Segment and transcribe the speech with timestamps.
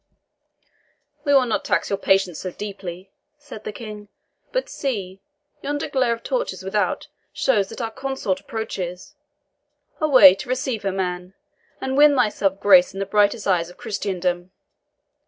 [1.23, 4.07] "We will not tax your patience so deeply," said the King.
[4.51, 5.21] "But see,
[5.61, 9.13] yonder glare of torches without shows that our consort approaches.
[9.99, 11.35] Away to receive her, man,
[11.79, 14.49] and win thyself grace in the brightest eyes of Christendom.